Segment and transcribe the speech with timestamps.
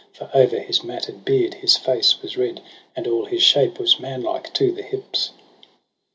[0.15, 2.61] For o'er his matted beard his face was red.
[2.95, 5.29] And all his shape was manlike to the hips.